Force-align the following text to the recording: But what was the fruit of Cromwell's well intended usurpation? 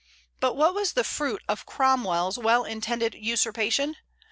But 0.39 0.55
what 0.57 0.73
was 0.73 0.93
the 0.93 1.03
fruit 1.03 1.43
of 1.47 1.67
Cromwell's 1.67 2.39
well 2.39 2.63
intended 2.63 3.13
usurpation? 3.13 3.97